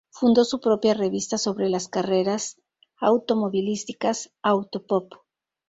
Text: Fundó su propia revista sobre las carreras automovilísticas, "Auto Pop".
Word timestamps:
Fundó 0.09 0.45
su 0.45 0.59
propia 0.59 0.95
revista 0.95 1.37
sobre 1.37 1.69
las 1.69 1.87
carreras 1.87 2.57
automovilísticas, 3.01 4.31
"Auto 4.41 4.87
Pop". 4.87 5.13